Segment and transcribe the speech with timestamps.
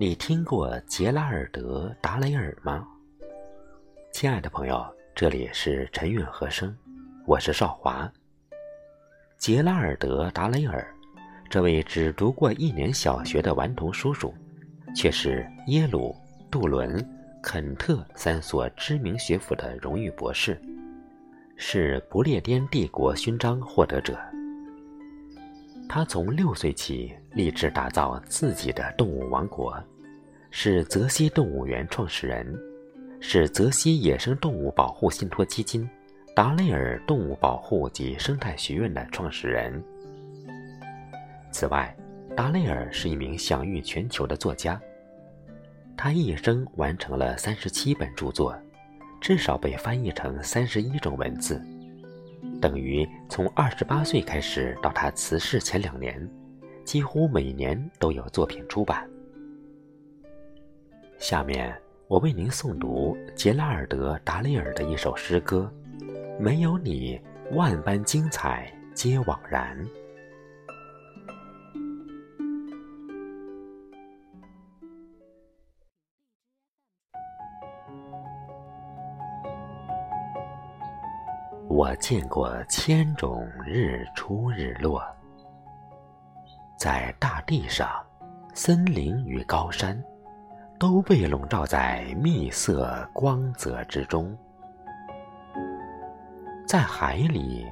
[0.00, 2.86] 你听过杰拉尔德·达雷尔吗？
[4.12, 6.72] 亲爱的朋友，这里是陈韵和声，
[7.26, 8.08] 我是少华。
[9.38, 10.86] 杰拉尔德·达雷尔，
[11.50, 14.32] 这位只读过一年小学的顽童叔叔，
[14.94, 16.14] 却是耶鲁、
[16.48, 17.04] 杜伦、
[17.42, 20.62] 肯特三所知名学府的荣誉博士，
[21.56, 24.16] 是不列颠帝国勋章获得者。
[25.90, 29.74] 他从六岁起立志打造自己的动物王国，
[30.50, 32.58] 是泽西动物园创始人，
[33.20, 35.88] 是泽西野生动物保护信托基金、
[36.34, 39.82] 达雷尔动物保护及生态学院的创始人。
[41.52, 41.94] 此外，
[42.34, 44.80] 达雷尔是一名享誉全球的作家，
[45.96, 48.56] 他一生完成了三十七本著作，
[49.20, 51.62] 至少被翻译成三十一种文字。
[52.60, 56.28] 等于从二十八岁开始到他辞世前两年，
[56.84, 59.08] 几乎每年都有作品出版。
[61.18, 65.70] 下面我为您诵读杰拉尔德·达雷尔的一首诗歌：
[66.40, 67.20] 《没有你，
[67.52, 69.76] 万般精彩皆枉然》。
[81.68, 85.02] 我见过千种日出日落，
[86.78, 87.88] 在大地上，
[88.54, 90.00] 森林与高山
[90.78, 94.26] 都被笼罩在蜜色光泽之中；
[96.64, 97.66] 在海里，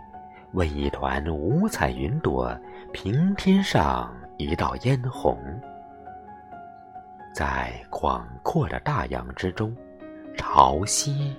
[0.55, 2.53] 为一团五彩云朵
[2.93, 5.37] 平添上一道嫣红；
[7.33, 9.73] 在广阔的大洋之中，
[10.37, 11.33] 潮汐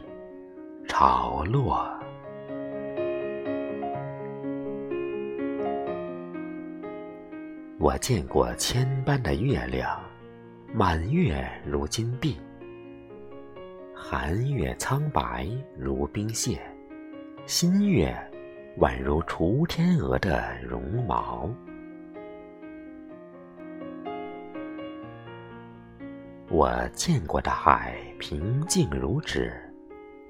[0.88, 1.86] 潮落。
[7.78, 10.00] 我见过千般的月亮，
[10.74, 12.38] 满月如金碧，
[13.96, 15.48] 寒月苍白
[15.78, 16.60] 如冰屑，
[17.46, 18.16] 新月
[18.78, 21.50] 宛如雏天鹅的绒毛。
[26.50, 29.54] 我见过的海平静如纸，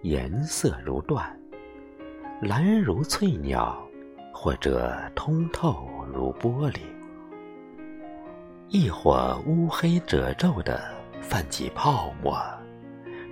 [0.04, 1.26] 颜色如缎，
[2.42, 3.86] 蓝如翠鸟，
[4.32, 6.80] 或者通透如玻璃。
[8.70, 10.82] 一伙乌黑褶皱的
[11.22, 12.38] 泛起泡沫，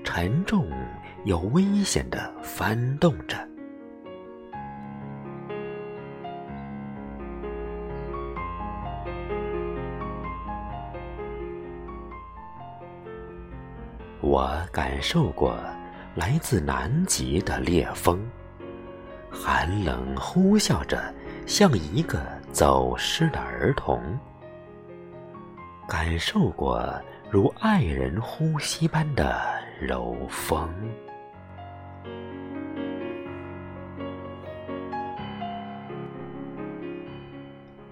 [0.02, 0.66] 沉重
[1.26, 3.36] 又危险的翻动着。
[14.22, 15.60] 我感受过
[16.16, 18.26] 来自南极的烈风，
[19.30, 21.14] 寒冷呼啸着，
[21.46, 22.22] 像一个
[22.54, 24.02] 走失的儿童。
[25.88, 26.84] 感受过
[27.30, 29.40] 如爱人呼吸般的
[29.80, 30.68] 柔风，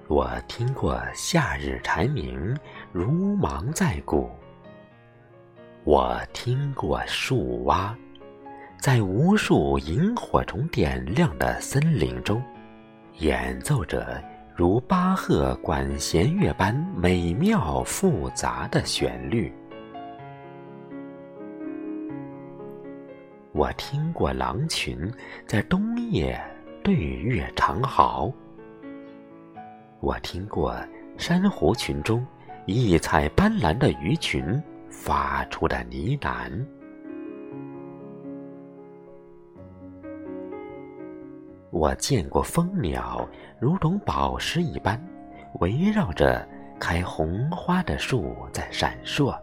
[0.08, 2.58] 我听过夏日蝉鸣
[2.92, 4.32] 如芒在鼓，
[5.84, 7.96] 我听过树蛙
[8.80, 12.44] 在无数萤火虫点亮的森林中
[13.20, 14.20] 演奏着。
[14.56, 19.52] 如巴赫管弦乐般美妙复杂的旋律，
[23.52, 25.12] 我听过狼群
[25.47, 26.40] 在冬夜
[26.84, 28.31] 对月长嚎；
[30.00, 30.75] 我听过
[31.18, 32.24] 珊瑚群中
[32.68, 36.64] 异彩斑斓的鱼群发出的呢喃。
[41.73, 43.28] 我见过蜂鸟
[43.59, 45.03] 如同宝石一般，
[45.59, 46.47] 围绕着
[46.79, 49.35] 开红花的树在闪烁，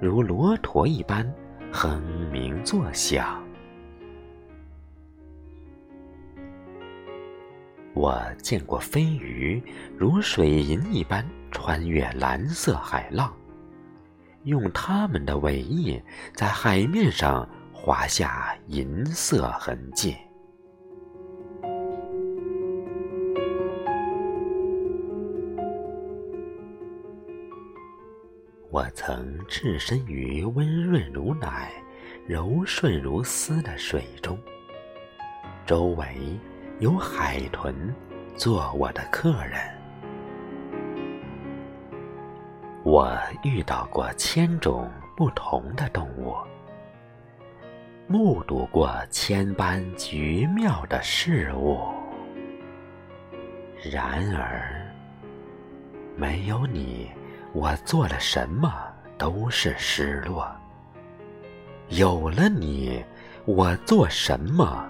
[0.00, 1.30] 如骆驼一般
[1.70, 2.00] 哼
[2.32, 3.44] 鸣作响。
[7.92, 9.62] 我见过飞鱼
[9.98, 13.30] 如水银一般穿越蓝色海浪，
[14.44, 16.02] 用它们的尾翼
[16.34, 20.16] 在海面上划下银色痕迹。
[28.78, 31.72] 我曾置身于温润如奶、
[32.28, 34.38] 柔顺如丝的水中，
[35.66, 36.06] 周围
[36.78, 37.74] 有海豚
[38.36, 39.58] 做我的客人。
[42.84, 46.36] 我遇到过千种不同的动物，
[48.06, 51.80] 目睹过千般绝妙的事物。
[53.90, 54.86] 然而，
[56.16, 57.10] 没有你。
[57.52, 58.72] 我做了什么
[59.16, 60.44] 都是失落；
[61.88, 63.02] 有了你，
[63.46, 64.86] 我做什么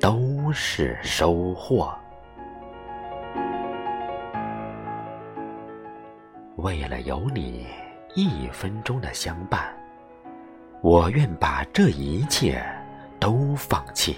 [0.00, 1.92] 都是收获。
[6.56, 7.66] 为了有你
[8.14, 9.74] 一分钟的相伴，
[10.82, 12.62] 我愿把这一切
[13.18, 14.16] 都放弃。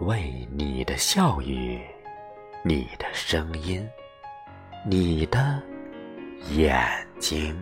[0.00, 1.80] 为你的笑语，
[2.62, 3.86] 你的声音，
[4.86, 5.60] 你的
[6.48, 7.54] 眼睛。